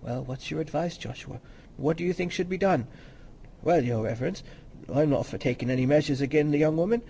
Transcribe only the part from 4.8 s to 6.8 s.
I'm not for takin' any measures again' the young